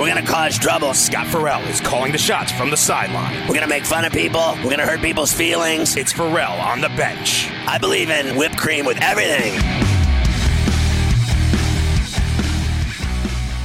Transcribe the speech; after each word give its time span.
We're 0.00 0.08
gonna 0.08 0.26
cause 0.26 0.58
trouble. 0.58 0.94
Scott 0.94 1.26
Ferrall 1.26 1.60
is 1.64 1.78
calling 1.78 2.10
the 2.10 2.16
shots 2.16 2.50
from 2.50 2.70
the 2.70 2.76
sideline. 2.76 3.46
We're 3.46 3.52
gonna 3.52 3.66
make 3.66 3.84
fun 3.84 4.06
of 4.06 4.12
people. 4.14 4.56
We're 4.64 4.70
gonna 4.70 4.86
hurt 4.86 5.02
people's 5.02 5.30
feelings. 5.30 5.94
It's 5.94 6.10
Ferrall 6.10 6.58
on 6.58 6.80
the 6.80 6.88
bench. 6.88 7.50
I 7.66 7.76
believe 7.76 8.08
in 8.08 8.34
whipped 8.34 8.56
cream 8.56 8.86
with 8.86 8.96
everything. 9.02 9.60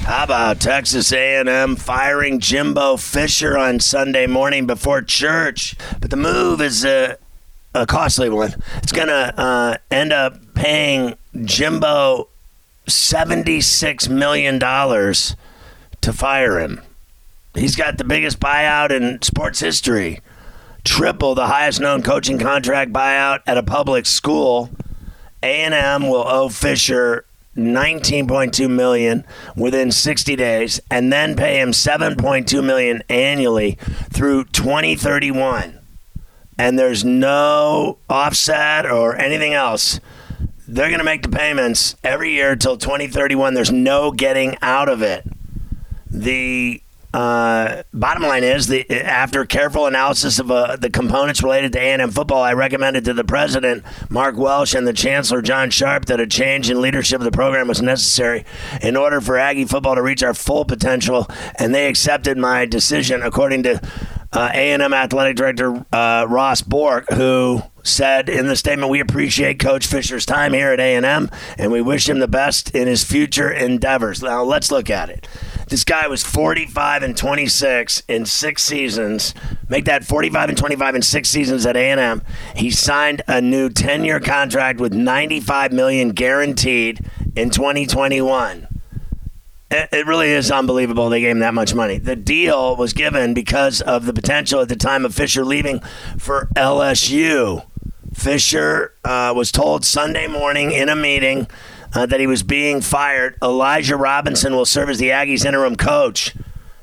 How 0.04 0.26
about 0.26 0.60
Texas 0.60 1.14
A&M 1.14 1.78
firing 1.78 2.42
Jimbo 2.42 2.98
Fisher 2.98 3.58
on 3.58 3.80
Sunday 3.80 4.28
morning 4.28 4.68
before 4.68 5.02
church? 5.02 5.78
But 6.02 6.10
the 6.10 6.18
move 6.18 6.60
is 6.60 6.84
a, 6.84 7.18
a 7.74 7.86
costly 7.86 8.30
one. 8.30 8.56
It's 8.84 8.92
gonna 8.92 9.34
uh, 9.38 9.78
end 9.90 10.12
up 10.12 10.54
paying 10.54 11.16
Jimbo 11.46 12.28
seventy-six 12.88 14.10
million 14.10 14.60
dollars 14.60 15.36
to 16.02 16.14
fire 16.14 16.60
him. 16.60 16.82
He's 17.56 17.76
got 17.76 17.98
the 17.98 18.04
biggest 18.04 18.40
buyout 18.40 18.92
in 18.92 19.22
sports 19.22 19.60
history. 19.60 20.20
Triple 20.84 21.34
the 21.36 21.48
highest 21.48 21.80
known 21.80 22.04
coaching 22.04 22.38
contract 22.38 22.92
buyout 22.92 23.40
at 23.48 23.58
a 23.58 23.64
public 23.64 24.06
school. 24.06 24.70
A&M 25.42 26.08
will 26.08 26.28
owe 26.28 26.50
Fisher 26.50 27.26
19.2 27.56 28.70
million 28.70 29.24
within 29.56 29.92
60 29.92 30.36
days 30.36 30.82
and 30.92 31.12
then 31.12 31.36
pay 31.36 31.60
him 31.60 31.72
7.2 31.72 32.64
million 32.64 33.02
annually 33.10 33.78
through 34.12 34.44
2031. 34.46 35.80
And 36.58 36.78
there's 36.78 37.04
no 37.06 37.98
offset 38.10 38.90
or 38.90 39.16
anything 39.16 39.54
else. 39.54 40.00
They're 40.68 40.90
going 40.90 41.00
to 41.00 41.06
make 41.06 41.22
the 41.22 41.30
payments 41.30 41.96
every 42.04 42.32
year 42.32 42.52
until 42.52 42.78
2031. 42.78 43.54
There's 43.54 43.72
no 43.72 44.12
getting 44.12 44.58
out 44.62 44.90
of 44.90 45.02
it. 45.02 45.24
The 46.10 46.82
uh, 47.14 47.84
bottom 47.94 48.24
line 48.24 48.44
is, 48.44 48.68
the, 48.68 48.90
after 48.92 49.46
careful 49.46 49.86
analysis 49.86 50.38
of 50.38 50.52
uh, 50.52 50.76
the 50.76 50.90
components 50.90 51.42
related 51.42 51.72
to 51.74 51.80
A&M 51.80 52.12
football, 52.12 52.44
I 52.44 52.52
recommended 52.54 53.06
to 53.06 53.14
the 53.14 53.24
president, 53.24 53.86
Mark 54.10 54.36
Welsh, 54.36 54.74
and 54.74 54.86
the 54.86 54.92
chancellor, 54.92 55.42
John 55.42 55.70
Sharp, 55.70 56.06
that 56.06 56.20
a 56.20 56.28
change 56.28 56.70
in 56.70 56.82
leadership 56.82 57.22
of 57.22 57.24
the 57.24 57.32
program 57.32 57.70
was 57.70 57.82
necessary 57.82 58.44
in 58.82 58.98
order 58.98 59.22
for 59.22 59.38
Aggie 59.38 59.64
football 59.64 59.96
to 59.96 60.02
reach 60.02 60.24
our 60.24 60.34
full 60.34 60.66
potential, 60.66 61.28
and 61.58 61.74
they 61.74 61.88
accepted 61.88 62.38
my 62.38 62.66
decision, 62.66 63.22
according 63.22 63.64
to 63.64 63.80
uh, 64.34 64.50
A&M 64.54 64.94
athletic 64.94 65.38
director 65.38 65.86
uh, 65.94 66.26
Ross 66.28 66.62
Bjork, 66.62 67.10
who 67.12 67.62
said 67.86 68.28
in 68.28 68.48
the 68.48 68.56
statement, 68.56 68.90
"We 68.90 69.00
appreciate 69.00 69.60
Coach 69.60 69.88
Fisher's 69.88 70.26
time 70.26 70.54
here 70.54 70.72
at 70.72 70.80
A&M, 70.80 71.30
and 71.58 71.72
we 71.72 71.82
wish 71.82 72.10
him 72.10 72.20
the 72.20 72.28
best 72.28 72.72
in 72.72 72.88
his 72.88 73.04
future 73.04 73.50
endeavors." 73.50 74.22
Now 74.22 74.44
let's 74.44 74.72
look 74.72 74.90
at 74.90 75.10
it. 75.10 75.28
This 75.70 75.84
guy 75.84 76.08
was 76.08 76.24
45 76.24 77.02
and 77.02 77.18
26 77.18 78.04
in 78.08 78.26
six 78.26 78.64
seasons. 78.64 79.34
Make 79.68 79.86
that 79.86 80.04
45 80.04 80.50
and 80.50 80.58
25 80.58 80.96
in 80.96 81.02
six 81.02 81.30
seasons 81.30 81.66
at 81.66 81.76
A&M. 81.76 82.22
He 82.56 82.70
signed 82.70 83.24
a 83.28 83.42
new 83.42 83.70
10-year 83.70 84.20
contract 84.20 84.80
with 84.80 84.94
95 84.94 85.72
million 85.72 86.10
guaranteed 86.10 87.00
in 87.36 87.50
2021. 87.50 88.68
It 89.72 90.06
really 90.06 90.30
is 90.30 90.52
unbelievable 90.52 91.10
they 91.10 91.22
gave 91.22 91.32
him 91.32 91.40
that 91.40 91.56
much 91.56 91.74
money. 91.74 91.98
The 91.98 92.16
deal 92.16 92.76
was 92.76 92.94
given 92.94 93.34
because 93.34 93.82
of 93.82 94.06
the 94.06 94.14
potential 94.14 94.62
at 94.62 94.70
the 94.70 94.76
time 94.76 95.04
of 95.04 95.16
Fisher 95.16 95.44
leaving 95.44 95.82
for 96.20 96.48
LSU. 96.56 97.64
Fisher 98.16 98.94
uh, 99.04 99.34
was 99.36 99.52
told 99.52 99.86
Sunday 99.86 100.26
morning 100.26 100.72
in 100.72 100.88
a 100.88 100.96
meeting 100.96 101.48
uh, 101.94 102.06
that 102.06 102.20
he 102.20 102.26
was 102.26 102.44
being 102.44 102.80
fired. 102.80 103.38
Elijah 103.44 103.98
Robinson 103.98 104.56
will 104.56 104.66
serve 104.66 104.90
as 104.90 104.98
the 104.98 105.10
Aggies' 105.10 105.46
interim 105.46 105.76
coach. 105.76 106.34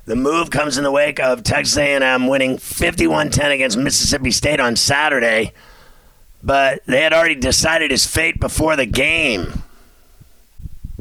The 0.04 0.14
move 0.14 0.50
comes 0.50 0.76
in 0.76 0.84
the 0.84 0.92
wake 0.92 1.18
of 1.18 1.42
Texas 1.42 1.76
A&M 1.78 2.26
winning 2.26 2.58
51-10 2.58 3.54
against 3.54 3.78
Mississippi 3.78 4.30
State 4.30 4.60
on 4.60 4.76
Saturday, 4.76 5.52
but 6.42 6.84
they 6.86 7.00
had 7.00 7.14
already 7.14 7.34
decided 7.34 7.90
his 7.90 8.06
fate 8.06 8.38
before 8.38 8.76
the 8.76 8.86
game. 8.86 9.62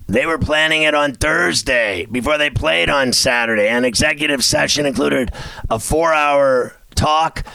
They 0.08 0.26
were 0.26 0.40
planning 0.40 0.84
it 0.84 0.96
on 0.96 1.14
Thursday 1.14 2.06
before 2.06 2.38
they 2.38 2.50
played 2.50 2.90
on 2.90 3.12
Saturday. 3.14 3.68
An 3.68 3.86
executive 3.86 4.44
session 4.44 4.86
included 4.86 5.32
a 5.70 5.78
four-hour 5.78 6.76
talk, 6.96 7.46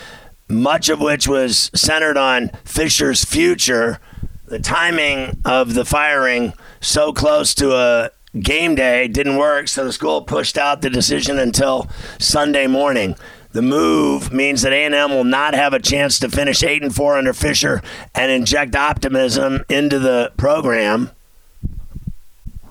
much 0.49 0.89
of 0.89 1.01
which 1.01 1.27
was 1.27 1.71
centered 1.75 2.17
on 2.17 2.51
Fisher's 2.65 3.25
future 3.25 4.01
the 4.47 4.59
timing 4.61 5.37
of 5.45 5.75
the 5.75 5.85
firing 5.85 6.53
so 6.81 7.13
close 7.13 7.55
to 7.55 7.75
a 7.75 8.11
game 8.39 8.75
day 8.75 9.09
didn't 9.09 9.37
work, 9.37 9.69
so 9.69 9.85
the 9.85 9.93
school 9.93 10.23
pushed 10.23 10.57
out 10.57 10.83
the 10.83 10.91
decision 10.91 11.39
until 11.39 11.89
Sunday 12.19 12.67
morning. 12.67 13.17
The 13.53 13.63
move 13.63 14.33
means 14.33 14.63
that 14.63 14.73
A&M 14.73 15.11
will 15.11 15.25
not 15.25 15.55
have 15.55 15.73
a 15.73 15.81
chance 15.81 16.19
to 16.19 16.29
finish 16.29 16.63
8 16.63 16.83
and 16.83 16.95
4 16.95 17.17
under 17.17 17.33
Fisher 17.33 17.83
and 18.15 18.31
inject 18.31 18.77
optimism 18.77 19.65
into 19.69 19.99
the 19.99 20.33
program. 20.37 21.11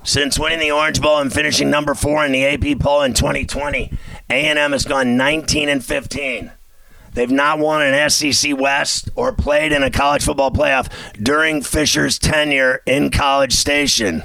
Since 0.03 0.37
winning 0.37 0.59
the 0.59 0.71
Orange 0.71 1.01
Bowl 1.01 1.17
and 1.17 1.33
finishing 1.33 1.71
number 1.71 1.95
4 1.95 2.27
in 2.27 2.31
the 2.31 2.45
AP 2.45 2.79
poll 2.79 3.01
in 3.01 3.15
2020, 3.15 3.91
A&M 4.29 4.71
has 4.71 4.85
gone 4.85 5.17
19 5.17 5.67
and 5.67 5.83
15. 5.83 6.51
They've 7.15 7.31
not 7.31 7.59
won 7.59 7.81
an 7.81 8.09
SEC 8.09 8.57
West 8.59 9.09
or 9.15 9.31
played 9.31 9.71
in 9.71 9.83
a 9.83 9.89
college 9.89 10.23
football 10.23 10.51
playoff 10.51 10.91
during 11.13 11.61
Fisher's 11.61 12.19
tenure 12.19 12.81
in 12.85 13.09
College 13.09 13.53
Station. 13.53 14.21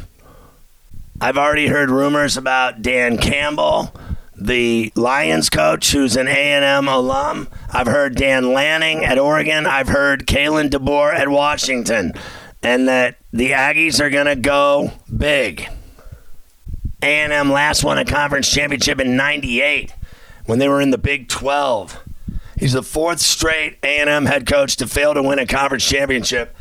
I've 1.21 1.39
already 1.39 1.69
heard 1.69 1.89
rumors 1.89 2.37
about 2.37 2.83
Dan 2.83 3.17
Campbell, 3.17 3.95
the 4.37 4.93
Lions 4.97 5.51
coach, 5.51 5.93
who's 5.93 6.17
an 6.17 6.27
A&M 6.27 6.89
alum. 6.89 7.49
I've 7.71 7.87
heard 7.87 8.17
Dan 8.17 8.53
Lanning 8.53 9.05
at 9.05 9.19
Oregon. 9.19 9.67
I've 9.67 9.89
heard 9.89 10.27
Kalen 10.27 10.71
DeBoer 10.71 11.15
at 11.15 11.29
Washington, 11.29 12.13
and 12.61 12.89
that 12.89 13.19
the 13.33 13.51
Aggies 13.51 14.01
are 14.01 14.11
going 14.11 14.27
to 14.27 14.37
go 14.37 14.93
big. 15.17 15.69
A&M 17.03 17.53
last 17.53 17.85
won 17.85 17.99
a 17.99 18.05
conference 18.05 18.51
championship 18.51 18.99
in 18.99 19.17
'98 19.17 19.95
when 20.47 20.59
they 20.59 20.69
were 20.69 20.81
in 20.81 20.91
the 20.91 20.99
Big 20.99 21.29
12. 21.29 21.99
He's 22.61 22.75
the 22.75 22.83
fourth 22.83 23.21
straight 23.21 23.79
A&M 23.83 24.27
head 24.27 24.47
coach 24.47 24.77
to 24.77 24.87
fail 24.87 25.15
to 25.15 25.23
win 25.23 25.39
a 25.39 25.47
conference 25.47 25.89
championship, 25.89 26.55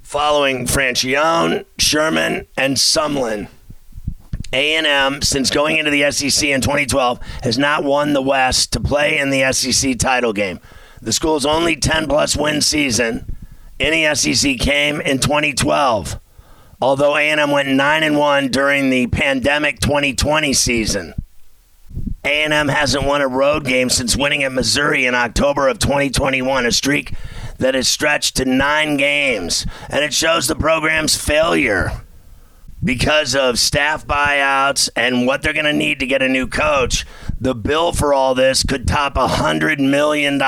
following 0.00 0.64
Franchione, 0.64 1.64
Sherman, 1.76 2.46
and 2.56 2.76
Sumlin. 2.76 3.48
A&M, 4.52 5.22
since 5.22 5.50
going 5.50 5.76
into 5.76 5.90
the 5.90 6.08
SEC 6.12 6.48
in 6.48 6.60
2012, 6.60 7.18
has 7.42 7.58
not 7.58 7.82
won 7.82 8.12
the 8.12 8.22
West 8.22 8.72
to 8.74 8.80
play 8.80 9.18
in 9.18 9.30
the 9.30 9.52
SEC 9.52 9.98
title 9.98 10.32
game. 10.32 10.60
The 11.02 11.12
school's 11.12 11.44
only 11.44 11.74
10 11.74 12.06
plus 12.06 12.36
win 12.36 12.60
season 12.60 13.36
in 13.80 13.90
the 13.90 14.14
SEC 14.14 14.56
came 14.56 15.00
in 15.00 15.18
2012, 15.18 16.20
although 16.80 17.16
A&M 17.16 17.50
went 17.50 17.68
9 17.68 18.02
and 18.04 18.16
1 18.16 18.48
during 18.52 18.90
the 18.90 19.08
pandemic 19.08 19.80
2020 19.80 20.52
season. 20.52 21.12
A&M 22.24 22.68
hasn't 22.68 23.06
won 23.06 23.22
a 23.22 23.28
road 23.28 23.64
game 23.64 23.88
since 23.88 24.16
winning 24.16 24.42
at 24.42 24.52
Missouri 24.52 25.06
in 25.06 25.14
October 25.14 25.68
of 25.68 25.78
2021, 25.78 26.66
a 26.66 26.72
streak 26.72 27.14
that 27.58 27.74
has 27.74 27.88
stretched 27.88 28.36
to 28.36 28.44
nine 28.44 28.96
games. 28.96 29.66
And 29.88 30.04
it 30.04 30.12
shows 30.12 30.46
the 30.46 30.54
program's 30.54 31.16
failure 31.16 32.02
because 32.82 33.34
of 33.34 33.58
staff 33.58 34.06
buyouts 34.06 34.88
and 34.96 35.26
what 35.26 35.42
they're 35.42 35.52
going 35.52 35.64
to 35.64 35.72
need 35.72 36.00
to 36.00 36.06
get 36.06 36.22
a 36.22 36.28
new 36.28 36.46
coach. 36.46 37.06
The 37.40 37.54
bill 37.54 37.92
for 37.92 38.12
all 38.12 38.34
this 38.34 38.62
could 38.64 38.86
top 38.86 39.14
$100 39.14 39.78
million. 39.78 40.38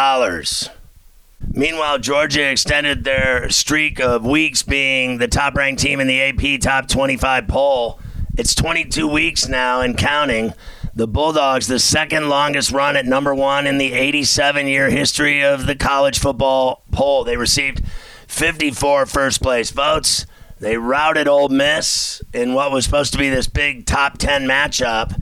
Meanwhile, 1.54 1.98
Georgia 1.98 2.50
extended 2.50 3.04
their 3.04 3.50
streak 3.50 3.98
of 3.98 4.24
weeks 4.24 4.62
being 4.62 5.18
the 5.18 5.28
top 5.28 5.54
ranked 5.54 5.82
team 5.82 6.00
in 6.00 6.06
the 6.06 6.20
AP 6.20 6.60
Top 6.60 6.88
25 6.88 7.48
poll 7.48 8.00
It's 8.38 8.54
22 8.54 9.08
weeks 9.08 9.48
now 9.48 9.80
and 9.80 9.96
counting. 9.96 10.54
The 10.94 11.08
Bulldogs, 11.08 11.68
the 11.68 11.78
second 11.78 12.28
longest 12.28 12.70
run 12.70 12.96
at 12.96 13.06
number 13.06 13.34
one 13.34 13.66
in 13.66 13.78
the 13.78 13.94
87 13.94 14.66
year 14.66 14.90
history 14.90 15.42
of 15.42 15.66
the 15.66 15.74
college 15.74 16.18
football 16.18 16.84
poll. 16.92 17.24
They 17.24 17.38
received 17.38 17.82
54 18.28 19.06
first 19.06 19.40
place 19.40 19.70
votes. 19.70 20.26
They 20.60 20.76
routed 20.76 21.28
Ole 21.28 21.48
Miss 21.48 22.20
in 22.34 22.52
what 22.52 22.72
was 22.72 22.84
supposed 22.84 23.12
to 23.12 23.18
be 23.18 23.30
this 23.30 23.46
big 23.46 23.86
top 23.86 24.18
10 24.18 24.46
matchup. 24.46 25.18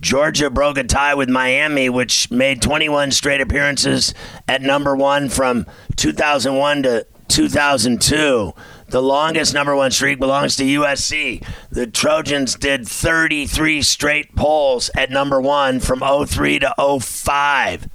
Georgia 0.00 0.48
broke 0.48 0.78
a 0.78 0.84
tie 0.84 1.14
with 1.14 1.28
Miami, 1.28 1.90
which 1.90 2.30
made 2.30 2.62
21 2.62 3.10
straight 3.10 3.42
appearances 3.42 4.14
at 4.48 4.62
number 4.62 4.96
one 4.96 5.28
from 5.28 5.66
2001 5.96 6.84
to 6.84 7.06
2002. 7.28 8.54
The 8.90 9.02
longest 9.02 9.54
number 9.54 9.74
one 9.74 9.90
streak 9.90 10.18
belongs 10.18 10.56
to 10.56 10.64
USC. 10.64 11.44
The 11.70 11.86
Trojans 11.86 12.56
did 12.56 12.86
33 12.86 13.82
straight 13.82 14.36
polls 14.36 14.90
at 14.96 15.10
number 15.10 15.40
one 15.40 15.80
from 15.80 16.00
03 16.00 16.58
to 16.60 16.74
05 17.00 17.88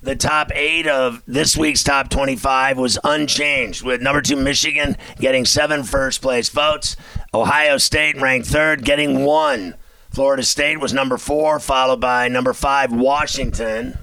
the 0.00 0.16
top 0.16 0.50
eight 0.54 0.86
of 0.86 1.22
this 1.26 1.56
week's 1.56 1.82
top 1.82 2.08
25 2.08 2.78
was 2.78 2.98
unchanged, 3.02 3.82
with 3.82 4.00
number 4.00 4.22
two 4.22 4.36
Michigan 4.36 4.96
getting 5.18 5.44
seven 5.44 5.82
first 5.82 6.22
place 6.22 6.48
votes, 6.48 6.96
Ohio 7.34 7.78
State 7.78 8.20
ranked 8.20 8.46
third, 8.46 8.84
getting 8.84 9.24
one. 9.24 9.74
Florida 10.10 10.42
State 10.42 10.80
was 10.80 10.94
number 10.94 11.18
four, 11.18 11.58
followed 11.58 12.00
by 12.00 12.28
number 12.28 12.52
five 12.52 12.92
Washington. 12.92 13.98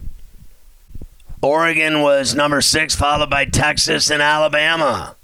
Oregon 1.42 2.02
was 2.02 2.36
number 2.36 2.62
six, 2.62 2.94
followed 2.94 3.30
by 3.30 3.46
Texas 3.46 4.10
and 4.10 4.22
Alabama. 4.22 5.16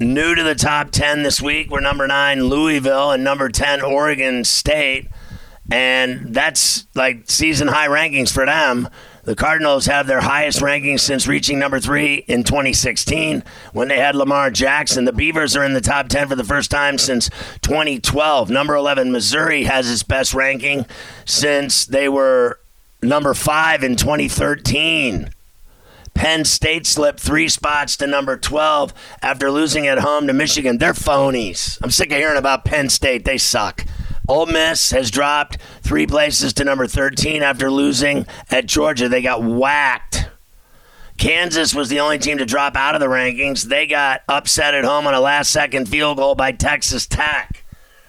New 0.00 0.34
to 0.34 0.42
the 0.42 0.54
top 0.54 0.90
10 0.92 1.24
this 1.24 1.42
week 1.42 1.70
were 1.70 1.82
number 1.82 2.06
nine 2.06 2.44
Louisville 2.44 3.10
and 3.10 3.22
number 3.22 3.50
10 3.50 3.82
Oregon 3.82 4.44
State. 4.44 5.08
And 5.70 6.34
that's 6.34 6.86
like 6.94 7.30
season 7.30 7.68
high 7.68 7.86
rankings 7.86 8.32
for 8.32 8.46
them. 8.46 8.88
The 9.24 9.36
Cardinals 9.36 9.84
have 9.84 10.06
their 10.06 10.22
highest 10.22 10.60
rankings 10.60 11.00
since 11.00 11.28
reaching 11.28 11.58
number 11.58 11.78
three 11.80 12.24
in 12.26 12.44
2016 12.44 13.44
when 13.74 13.88
they 13.88 13.98
had 13.98 14.16
Lamar 14.16 14.50
Jackson. 14.50 15.04
The 15.04 15.12
Beavers 15.12 15.54
are 15.54 15.64
in 15.64 15.74
the 15.74 15.82
top 15.82 16.08
10 16.08 16.28
for 16.28 16.34
the 16.34 16.44
first 16.44 16.70
time 16.70 16.96
since 16.96 17.28
2012. 17.60 18.48
Number 18.48 18.74
11, 18.74 19.12
Missouri 19.12 19.64
has 19.64 19.90
its 19.90 20.02
best 20.02 20.32
ranking 20.32 20.86
since 21.26 21.84
they 21.84 22.08
were 22.08 22.58
number 23.02 23.34
five 23.34 23.84
in 23.84 23.96
2013. 23.96 25.28
Penn 26.20 26.44
State 26.44 26.86
slipped 26.86 27.18
three 27.18 27.48
spots 27.48 27.96
to 27.96 28.06
number 28.06 28.36
12 28.36 28.92
after 29.22 29.50
losing 29.50 29.86
at 29.86 30.00
home 30.00 30.26
to 30.26 30.34
Michigan. 30.34 30.76
They're 30.76 30.92
phonies. 30.92 31.78
I'm 31.82 31.90
sick 31.90 32.12
of 32.12 32.18
hearing 32.18 32.36
about 32.36 32.66
Penn 32.66 32.90
State. 32.90 33.24
They 33.24 33.38
suck. 33.38 33.86
Ole 34.28 34.44
Miss 34.44 34.90
has 34.90 35.10
dropped 35.10 35.56
three 35.80 36.06
places 36.06 36.52
to 36.52 36.64
number 36.64 36.86
13 36.86 37.42
after 37.42 37.70
losing 37.70 38.26
at 38.50 38.66
Georgia. 38.66 39.08
They 39.08 39.22
got 39.22 39.42
whacked. 39.42 40.28
Kansas 41.16 41.74
was 41.74 41.88
the 41.88 42.00
only 42.00 42.18
team 42.18 42.36
to 42.36 42.44
drop 42.44 42.76
out 42.76 42.94
of 42.94 43.00
the 43.00 43.06
rankings. 43.06 43.62
They 43.62 43.86
got 43.86 44.20
upset 44.28 44.74
at 44.74 44.84
home 44.84 45.06
on 45.06 45.14
a 45.14 45.20
last 45.20 45.50
second 45.50 45.88
field 45.88 46.18
goal 46.18 46.34
by 46.34 46.52
Texas 46.52 47.06
Tech. 47.06 47.64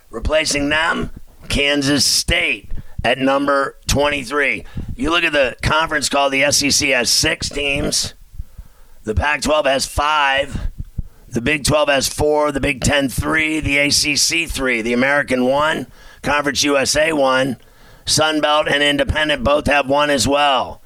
Replacing 0.09 0.67
them, 0.67 1.11
Kansas 1.47 2.05
State 2.05 2.73
at 3.05 3.19
number 3.19 3.77
23. 3.87 4.65
You 5.01 5.09
look 5.09 5.23
at 5.23 5.33
the 5.33 5.55
conference 5.63 6.09
called 6.09 6.31
the 6.31 6.51
SEC 6.51 6.89
has 6.89 7.09
six 7.09 7.49
teams. 7.49 8.13
The 9.03 9.15
Pac 9.15 9.41
12 9.41 9.65
has 9.65 9.87
five. 9.87 10.69
The 11.27 11.41
Big 11.41 11.63
12 11.63 11.89
has 11.89 12.07
four. 12.07 12.51
The 12.51 12.59
Big 12.59 12.81
10, 12.81 13.09
three. 13.09 13.59
The 13.59 13.79
ACC, 13.79 14.47
three. 14.47 14.83
The 14.83 14.93
American, 14.93 15.45
one. 15.45 15.87
Conference 16.21 16.63
USA 16.63 17.13
one. 17.13 17.57
Sun 18.05 18.41
Belt 18.41 18.67
and 18.67 18.83
Independent 18.83 19.43
both 19.43 19.65
have 19.65 19.89
one 19.89 20.11
as 20.11 20.27
well. 20.27 20.83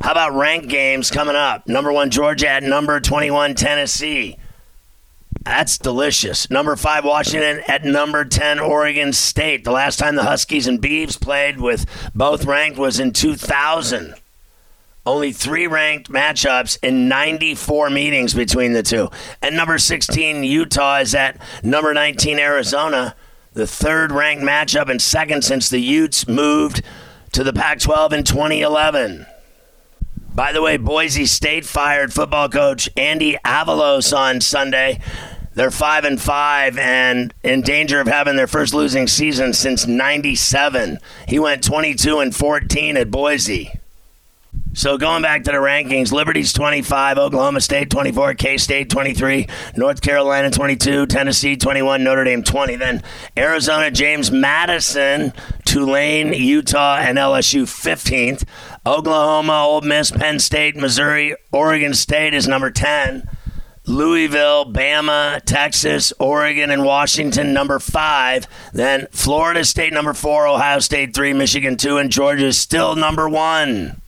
How 0.00 0.12
about 0.12 0.36
ranked 0.36 0.68
games 0.68 1.10
coming 1.10 1.34
up? 1.34 1.66
Number 1.66 1.92
one, 1.92 2.10
Georgia 2.10 2.48
at 2.48 2.62
number 2.62 3.00
21, 3.00 3.56
Tennessee. 3.56 4.38
That's 5.46 5.78
delicious. 5.78 6.50
Number 6.50 6.76
five, 6.76 7.04
Washington 7.04 7.62
at 7.68 7.84
number 7.84 8.24
10, 8.24 8.58
Oregon 8.58 9.12
State. 9.12 9.64
The 9.64 9.70
last 9.70 9.98
time 9.98 10.16
the 10.16 10.24
Huskies 10.24 10.66
and 10.66 10.82
Beavs 10.82 11.18
played 11.18 11.60
with 11.60 11.86
both 12.14 12.44
ranked 12.44 12.78
was 12.78 13.00
in 13.00 13.12
2000. 13.12 14.14
Only 15.06 15.32
three 15.32 15.68
ranked 15.68 16.10
matchups 16.10 16.78
in 16.82 17.08
94 17.08 17.90
meetings 17.90 18.34
between 18.34 18.72
the 18.72 18.82
two. 18.82 19.08
And 19.40 19.56
number 19.56 19.78
16, 19.78 20.42
Utah 20.42 20.98
is 20.98 21.14
at 21.14 21.40
number 21.62 21.94
19, 21.94 22.38
Arizona 22.38 23.14
the 23.56 23.66
third 23.66 24.12
ranked 24.12 24.44
matchup 24.44 24.90
and 24.90 25.00
second 25.00 25.42
since 25.42 25.70
the 25.70 25.80
Utes 25.80 26.28
moved 26.28 26.82
to 27.32 27.42
the 27.42 27.54
Pac 27.54 27.80
12 27.80 28.12
in 28.12 28.22
2011. 28.22 29.24
By 30.34 30.52
the 30.52 30.60
way, 30.60 30.76
Boise 30.76 31.24
State 31.24 31.64
fired 31.64 32.12
football 32.12 32.50
coach 32.50 32.90
Andy 32.98 33.38
Avalos 33.46 34.14
on 34.14 34.42
Sunday. 34.42 35.00
They're 35.56 35.70
5 35.70 36.04
and 36.04 36.20
5 36.20 36.76
and 36.76 37.32
in 37.42 37.62
danger 37.62 37.98
of 37.98 38.06
having 38.06 38.36
their 38.36 38.46
first 38.46 38.74
losing 38.74 39.06
season 39.06 39.54
since 39.54 39.86
97. 39.86 40.98
He 41.26 41.38
went 41.38 41.64
22 41.64 42.18
and 42.18 42.36
14 42.36 42.98
at 42.98 43.10
Boise. 43.10 43.72
So 44.74 44.98
going 44.98 45.22
back 45.22 45.44
to 45.44 45.52
the 45.52 45.56
rankings, 45.56 46.12
Liberty's 46.12 46.52
25, 46.52 47.16
Oklahoma 47.16 47.62
State 47.62 47.88
24, 47.88 48.34
K 48.34 48.58
State 48.58 48.90
23, 48.90 49.48
North 49.78 50.02
Carolina 50.02 50.50
22, 50.50 51.06
Tennessee 51.06 51.56
21, 51.56 52.04
Notre 52.04 52.24
Dame 52.24 52.42
20. 52.42 52.76
Then 52.76 53.02
Arizona, 53.38 53.90
James 53.90 54.30
Madison, 54.30 55.32
Tulane, 55.64 56.34
Utah, 56.34 56.98
and 56.98 57.16
LSU 57.16 57.62
15th. 57.62 58.44
Oklahoma, 58.84 59.64
Ole 59.64 59.80
Miss, 59.80 60.10
Penn 60.10 60.38
State, 60.38 60.76
Missouri, 60.76 61.34
Oregon 61.50 61.94
State 61.94 62.34
is 62.34 62.46
number 62.46 62.70
10. 62.70 63.26
Louisville, 63.86 64.64
Bama, 64.66 65.40
Texas, 65.44 66.12
Oregon, 66.18 66.70
and 66.70 66.84
Washington, 66.84 67.52
number 67.52 67.78
five. 67.78 68.46
Then 68.72 69.06
Florida 69.12 69.64
State, 69.64 69.92
number 69.92 70.12
four, 70.12 70.46
Ohio 70.46 70.80
State, 70.80 71.14
three, 71.14 71.32
Michigan, 71.32 71.76
two, 71.76 71.96
and 71.98 72.10
Georgia 72.10 72.46
is 72.46 72.58
still 72.58 72.96
number 72.96 73.28
one. 73.28 74.00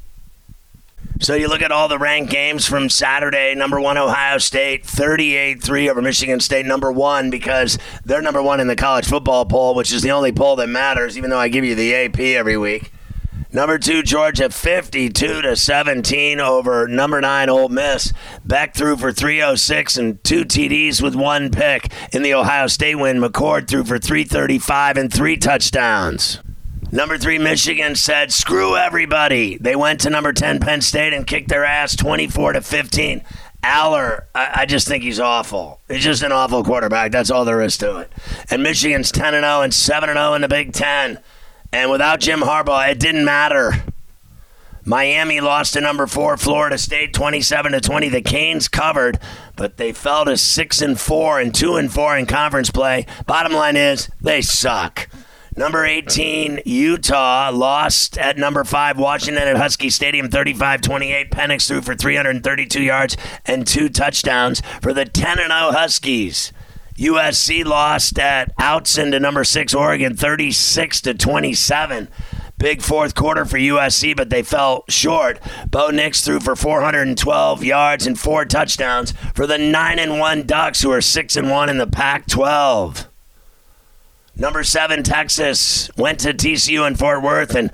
So 1.20 1.34
you 1.34 1.48
look 1.48 1.62
at 1.62 1.72
all 1.72 1.88
the 1.88 1.98
ranked 1.98 2.30
games 2.30 2.66
from 2.66 2.88
Saturday. 2.88 3.54
Number 3.54 3.80
one, 3.80 3.98
Ohio 3.98 4.38
State, 4.38 4.84
38-3 4.84 5.90
over 5.90 6.00
Michigan 6.00 6.38
State. 6.38 6.64
Number 6.64 6.92
one 6.92 7.28
because 7.28 7.76
they're 8.04 8.22
number 8.22 8.42
one 8.42 8.60
in 8.60 8.68
the 8.68 8.76
college 8.76 9.06
football 9.06 9.44
poll, 9.44 9.74
which 9.74 9.92
is 9.92 10.02
the 10.02 10.12
only 10.12 10.30
poll 10.30 10.54
that 10.56 10.68
matters. 10.68 11.18
Even 11.18 11.30
though 11.30 11.38
I 11.38 11.48
give 11.48 11.64
you 11.64 11.74
the 11.74 11.92
AP 11.92 12.20
every 12.20 12.56
week. 12.56 12.92
Number 13.58 13.76
two, 13.76 14.04
Georgia, 14.04 14.50
52 14.50 15.42
to 15.42 15.56
17 15.56 16.38
over 16.38 16.86
number 16.86 17.20
nine, 17.20 17.48
Ole 17.48 17.68
Miss. 17.68 18.12
Beck 18.44 18.72
threw 18.72 18.96
for 18.96 19.10
306 19.10 19.96
and 19.96 20.22
two 20.22 20.44
TDs 20.44 21.02
with 21.02 21.16
one 21.16 21.50
pick 21.50 21.92
in 22.12 22.22
the 22.22 22.34
Ohio 22.34 22.68
State 22.68 22.94
win. 22.94 23.18
McCord 23.18 23.66
threw 23.66 23.82
for 23.82 23.98
335 23.98 24.96
and 24.96 25.12
three 25.12 25.36
touchdowns. 25.36 26.38
Number 26.92 27.18
three, 27.18 27.36
Michigan 27.36 27.96
said, 27.96 28.30
screw 28.32 28.76
everybody. 28.76 29.58
They 29.58 29.74
went 29.74 30.02
to 30.02 30.10
number 30.10 30.32
10, 30.32 30.60
Penn 30.60 30.80
State, 30.80 31.12
and 31.12 31.26
kicked 31.26 31.48
their 31.48 31.64
ass 31.64 31.96
24 31.96 32.52
to 32.52 32.60
15. 32.60 33.24
Allar, 33.64 34.26
I, 34.36 34.50
I, 34.54 34.66
just 34.66 34.86
think 34.86 35.02
he's 35.02 35.18
awful. 35.18 35.80
He's 35.88 36.04
just 36.04 36.22
an 36.22 36.30
awful 36.30 36.62
quarterback. 36.62 37.10
That's 37.10 37.32
all 37.32 37.44
there 37.44 37.60
is 37.60 37.76
to 37.78 37.96
it. 37.96 38.12
And 38.50 38.62
Michigan's 38.62 39.10
10 39.10 39.34
and 39.34 39.42
0 39.42 39.62
and 39.62 39.74
7 39.74 40.08
and 40.08 40.16
0 40.16 40.34
in 40.34 40.42
the 40.42 40.48
Big 40.48 40.72
Ten. 40.72 41.18
And 41.72 41.90
without 41.90 42.20
Jim 42.20 42.40
Harbaugh, 42.40 42.90
it 42.90 42.98
didn't 42.98 43.24
matter. 43.24 43.84
Miami 44.84 45.40
lost 45.40 45.74
to 45.74 45.82
number 45.82 46.06
four, 46.06 46.38
Florida 46.38 46.78
State, 46.78 47.12
27 47.12 47.72
to 47.72 47.80
20. 47.80 48.08
The 48.08 48.22
Canes 48.22 48.68
covered, 48.68 49.18
but 49.54 49.76
they 49.76 49.92
fell 49.92 50.24
to 50.24 50.38
six 50.38 50.80
and 50.80 50.98
four 50.98 51.38
and 51.38 51.54
two 51.54 51.76
and 51.76 51.92
four 51.92 52.16
in 52.16 52.24
conference 52.24 52.70
play. 52.70 53.04
Bottom 53.26 53.52
line 53.52 53.76
is 53.76 54.08
they 54.18 54.40
suck. 54.40 55.08
Number 55.58 55.84
18, 55.84 56.60
Utah 56.64 57.50
lost 57.52 58.16
at 58.16 58.38
number 58.38 58.62
5, 58.62 58.96
Washington 58.96 59.42
at 59.42 59.56
Husky 59.56 59.90
Stadium 59.90 60.30
35 60.30 60.80
28. 60.80 61.30
Penix 61.32 61.66
threw 61.66 61.82
for 61.82 61.96
332 61.96 62.80
yards 62.80 63.16
and 63.44 63.66
two 63.66 63.88
touchdowns 63.88 64.62
for 64.80 64.94
the 64.94 65.04
10 65.04 65.40
and 65.40 65.50
0 65.50 65.72
Huskies. 65.72 66.52
USC 66.98 67.64
lost 67.64 68.18
at 68.18 68.56
Autzen 68.56 69.12
to 69.12 69.20
number 69.20 69.44
6, 69.44 69.72
Oregon 69.72 70.16
36 70.16 71.00
to 71.02 71.14
27. 71.14 72.08
Big 72.58 72.82
fourth 72.82 73.14
quarter 73.14 73.44
for 73.44 73.56
USC, 73.56 74.16
but 74.16 74.30
they 74.30 74.42
fell 74.42 74.84
short. 74.88 75.38
Bo 75.70 75.90
Nix 75.90 76.24
threw 76.24 76.40
for 76.40 76.56
412 76.56 77.62
yards 77.62 78.04
and 78.04 78.18
four 78.18 78.44
touchdowns 78.44 79.12
for 79.32 79.46
the 79.46 79.58
9 79.58 79.98
and 80.00 80.18
1 80.18 80.42
Ducks, 80.42 80.82
who 80.82 80.90
are 80.90 81.00
6 81.00 81.36
and 81.36 81.48
1 81.48 81.68
in 81.68 81.78
the 81.78 81.86
Pac 81.86 82.26
12. 82.26 83.08
Number 84.34 84.62
seven, 84.62 85.02
Texas 85.02 85.90
went 85.96 86.20
to 86.20 86.32
TCU 86.32 86.86
in 86.86 86.96
Fort 86.96 87.22
Worth 87.22 87.54
and 87.54 87.72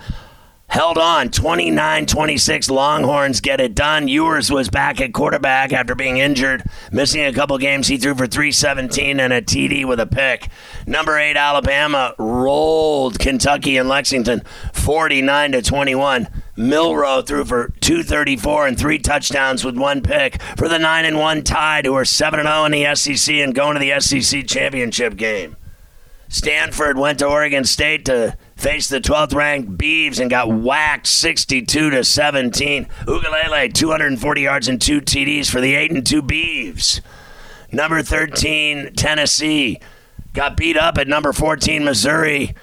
held 0.74 0.98
on 0.98 1.30
29 1.30 2.04
26 2.04 2.68
longhorns 2.68 3.40
get 3.40 3.60
it 3.60 3.76
done. 3.76 4.08
Ewers 4.08 4.50
was 4.50 4.68
back 4.68 5.00
at 5.00 5.12
quarterback 5.12 5.72
after 5.72 5.94
being 5.94 6.16
injured 6.16 6.64
missing 6.90 7.24
a 7.24 7.32
couple 7.32 7.56
games. 7.58 7.86
He 7.86 7.96
threw 7.96 8.16
for 8.16 8.26
317 8.26 9.20
and 9.20 9.32
a 9.32 9.40
td 9.40 9.84
with 9.84 10.00
a 10.00 10.06
pick. 10.06 10.48
Number 10.84 11.16
8 11.16 11.36
alabama 11.36 12.16
rolled 12.18 13.20
kentucky 13.20 13.76
and 13.76 13.88
lexington 13.88 14.42
49 14.72 15.52
to 15.52 15.62
21 15.62 16.26
milroe 16.56 17.22
threw 17.22 17.44
for 17.44 17.72
234 17.80 18.66
and 18.66 18.76
three 18.76 18.98
touchdowns 18.98 19.64
with 19.64 19.78
one 19.78 20.02
pick 20.02 20.42
for 20.56 20.66
the 20.68 20.80
9 20.80 21.04
and 21.04 21.16
1 21.20 21.44
tide 21.44 21.86
who 21.86 21.94
are 21.94 22.04
7 22.04 22.40
and 22.40 22.48
0 22.48 22.64
in 22.64 22.72
the 22.72 22.94
sec 22.96 23.36
and 23.36 23.54
going 23.54 23.74
to 23.74 23.80
the 23.80 24.00
sec 24.00 24.44
championship 24.48 25.14
game. 25.14 25.56
Stanford 26.28 26.98
went 26.98 27.20
to 27.20 27.26
oregon 27.26 27.62
state 27.62 28.04
to 28.06 28.36
faced 28.56 28.90
the 28.90 29.00
12th 29.00 29.34
ranked 29.34 29.76
Beavs 29.76 30.20
and 30.20 30.30
got 30.30 30.52
whacked 30.52 31.06
62 31.06 31.90
to 31.90 32.04
17. 32.04 32.86
Uiagalelei 33.06 33.72
240 33.72 34.40
yards 34.40 34.68
and 34.68 34.80
two 34.80 35.00
TDs 35.00 35.50
for 35.50 35.60
the 35.60 35.74
8 35.74 35.90
and 35.92 36.06
2 36.06 36.22
Beavs. 36.22 37.00
Number 37.72 38.02
13 38.02 38.92
Tennessee 38.94 39.80
got 40.32 40.56
beat 40.56 40.76
up 40.76 40.98
at 40.98 41.08
number 41.08 41.32
14 41.32 41.84
Missouri 41.84 42.54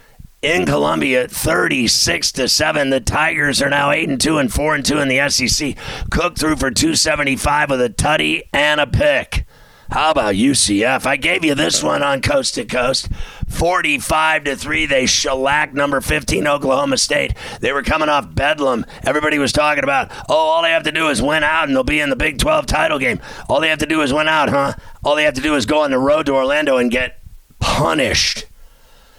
in 0.42 0.66
Columbia 0.66 1.28
36 1.28 2.32
to 2.34 2.48
7. 2.48 2.90
The 2.90 3.00
Tigers 3.00 3.62
are 3.62 3.70
now 3.70 3.92
8 3.92 4.10
and 4.10 4.22
2 4.22 4.38
and 4.38 4.52
4 4.52 4.76
and 4.76 4.86
2 4.86 5.00
in 5.00 5.08
the 5.08 5.30
SEC. 5.30 5.76
Cook 6.10 6.38
threw 6.38 6.56
for 6.56 6.72
275 6.72 7.70
with 7.70 7.82
a 7.82 7.90
tutty 7.90 8.44
and 8.54 8.80
a 8.80 8.88
pick. 8.88 9.46
How 9.92 10.12
about 10.12 10.36
UCF? 10.36 11.06
I 11.06 11.18
gave 11.18 11.44
you 11.44 11.54
this 11.54 11.84
one 11.84 12.02
on 12.02 12.22
Coast 12.22 12.56
to 12.56 12.64
Coast. 12.64 13.10
45 13.50 14.46
to 14.46 14.56
3 14.56 14.86
they 14.86 15.06
shellacked 15.06 15.74
number 15.74 16.00
15 16.00 16.48
Oklahoma 16.48 16.98
State. 16.98 17.34
They 17.60 17.74
were 17.74 17.84
coming 17.84 18.08
off 18.08 18.34
Bedlam. 18.34 18.86
Everybody 19.04 19.38
was 19.38 19.52
talking 19.52 19.84
about, 19.84 20.10
"Oh, 20.30 20.34
all 20.34 20.64
they 20.64 20.72
have 20.72 20.84
to 20.84 20.94
do 20.94 21.10
is 21.10 21.22
win 21.22 21.44
out 21.44 21.68
and 21.68 21.76
they'll 21.76 21.84
be 21.84 22.00
in 22.00 22.10
the 22.10 22.16
Big 22.16 22.40
12 22.40 22.68
title 22.68 23.00
game." 23.00 23.20
All 23.50 23.60
they 23.60 23.68
have 23.68 23.80
to 23.80 23.86
do 23.86 24.02
is 24.02 24.14
win 24.14 24.30
out, 24.30 24.48
huh? 24.48 24.76
All 25.04 25.18
they 25.18 25.26
have 25.26 25.34
to 25.34 25.42
do 25.42 25.56
is 25.56 25.66
go 25.66 25.82
on 25.82 25.92
the 25.92 26.00
road 26.00 26.26
to 26.28 26.36
Orlando 26.36 26.78
and 26.78 26.90
get 26.90 27.20
punished. 27.60 28.46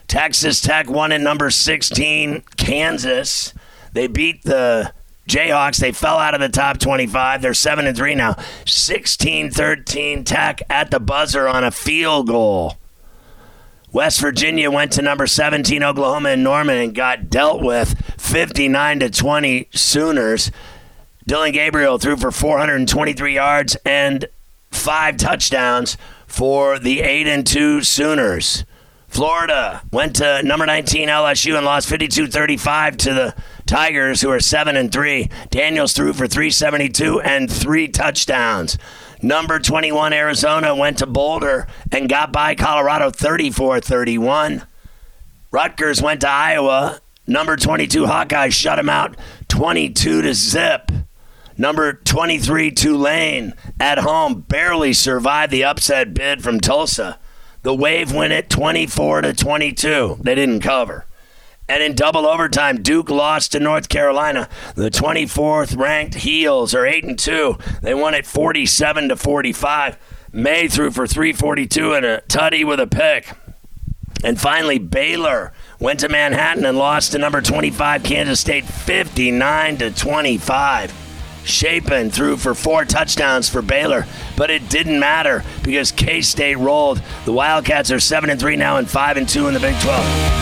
Texas 0.08 0.62
Tech 0.62 0.88
won 0.88 1.12
at 1.12 1.20
number 1.20 1.50
16 1.50 2.44
Kansas. 2.56 3.52
They 3.92 4.06
beat 4.06 4.44
the 4.44 4.94
Jayhawks, 5.28 5.78
they 5.78 5.92
fell 5.92 6.18
out 6.18 6.34
of 6.34 6.40
the 6.40 6.48
top 6.48 6.78
25. 6.78 7.42
They're 7.42 7.54
7 7.54 7.86
and 7.86 7.96
3 7.96 8.14
now. 8.14 8.36
16 8.66 9.50
13 9.50 10.24
Tech 10.24 10.62
at 10.68 10.90
the 10.90 11.00
buzzer 11.00 11.48
on 11.48 11.64
a 11.64 11.70
field 11.70 12.26
goal. 12.28 12.76
West 13.92 14.20
Virginia 14.20 14.70
went 14.70 14.90
to 14.92 15.02
number 15.02 15.26
17 15.26 15.82
Oklahoma 15.82 16.30
and 16.30 16.42
Norman 16.42 16.78
and 16.78 16.94
got 16.94 17.28
dealt 17.28 17.62
with 17.62 17.94
59 18.18 19.00
to 19.00 19.10
20 19.10 19.68
Sooners. 19.72 20.50
Dillon 21.26 21.52
Gabriel 21.52 21.98
threw 21.98 22.16
for 22.16 22.32
423 22.32 23.34
yards 23.34 23.76
and 23.84 24.24
five 24.70 25.18
touchdowns 25.18 25.98
for 26.26 26.78
the 26.78 27.00
8 27.00 27.26
and 27.26 27.46
2 27.46 27.82
Sooners. 27.82 28.64
Florida 29.08 29.82
went 29.92 30.16
to 30.16 30.42
number 30.42 30.64
19 30.64 31.08
LSU 31.08 31.54
and 31.54 31.66
lost 31.66 31.88
52-35 31.90 32.96
to 32.96 33.12
the 33.12 33.34
Tigers 33.72 34.20
who 34.20 34.28
are 34.28 34.38
7 34.38 34.76
and 34.76 34.92
3. 34.92 35.30
Daniels 35.48 35.94
threw 35.94 36.12
for 36.12 36.28
372 36.28 37.22
and 37.22 37.50
3 37.50 37.88
touchdowns. 37.88 38.76
Number 39.22 39.58
21 39.58 40.12
Arizona 40.12 40.76
went 40.76 40.98
to 40.98 41.06
Boulder 41.06 41.66
and 41.90 42.06
got 42.06 42.34
by 42.34 42.54
Colorado 42.54 43.10
34-31. 43.10 44.66
Rutgers 45.50 46.02
went 46.02 46.20
to 46.20 46.28
Iowa. 46.28 47.00
Number 47.26 47.56
22 47.56 48.04
Hawkeyes 48.04 48.52
shut 48.52 48.78
him 48.78 48.90
out 48.90 49.16
22 49.48 50.20
to 50.20 50.34
zip. 50.34 50.92
Number 51.56 51.94
23 51.94 52.72
Tulane 52.72 53.54
at 53.80 53.96
home 53.96 54.42
barely 54.42 54.92
survived 54.92 55.50
the 55.50 55.64
upset 55.64 56.12
bid 56.12 56.42
from 56.42 56.60
Tulsa. 56.60 57.18
The 57.62 57.74
Wave 57.74 58.12
win 58.12 58.32
it 58.32 58.50
24 58.50 59.22
to 59.22 59.32
22. 59.32 60.18
They 60.20 60.34
didn't 60.34 60.60
cover. 60.60 61.06
And 61.72 61.82
in 61.82 61.94
double 61.94 62.26
overtime, 62.26 62.82
Duke 62.82 63.08
lost 63.08 63.52
to 63.52 63.58
North 63.58 63.88
Carolina. 63.88 64.46
The 64.74 64.90
24th 64.90 65.74
ranked 65.74 66.16
Heels 66.16 66.74
are 66.74 66.84
8 66.84 67.04
and 67.04 67.18
2. 67.18 67.56
They 67.80 67.94
won 67.94 68.12
it 68.12 68.26
47 68.26 69.08
to 69.08 69.16
45. 69.16 69.96
Maye 70.34 70.68
threw 70.68 70.90
for 70.90 71.06
342 71.06 71.94
and 71.94 72.04
a 72.04 72.20
tutty 72.28 72.62
with 72.62 72.78
a 72.78 72.86
pick. 72.86 73.32
And 74.22 74.38
finally, 74.38 74.78
Baylor 74.78 75.54
went 75.80 76.00
to 76.00 76.10
Manhattan 76.10 76.66
and 76.66 76.76
lost 76.76 77.12
to 77.12 77.18
number 77.18 77.40
25 77.40 78.02
Kansas 78.02 78.38
State 78.38 78.66
59 78.66 79.78
to 79.78 79.90
25. 79.92 80.92
Shapen 81.44 82.10
threw 82.10 82.36
for 82.36 82.54
four 82.54 82.84
touchdowns 82.84 83.48
for 83.48 83.62
Baylor, 83.62 84.06
but 84.36 84.50
it 84.50 84.68
didn't 84.68 85.00
matter 85.00 85.42
because 85.64 85.90
K 85.90 86.20
State 86.20 86.58
rolled. 86.58 87.00
The 87.24 87.32
Wildcats 87.32 87.90
are 87.90 87.98
seven 87.98 88.28
and 88.28 88.38
three 88.38 88.56
now 88.56 88.76
and 88.76 88.88
five 88.88 89.16
and 89.16 89.26
two 89.26 89.48
in 89.48 89.54
the 89.54 89.60
Big 89.60 89.80
12. 89.80 90.41